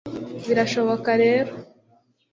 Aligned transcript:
birashoboka 0.47 1.09
rero 1.23 1.51